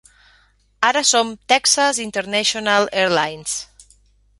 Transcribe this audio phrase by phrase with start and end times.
[0.87, 3.59] Ara som Texas International Airlines.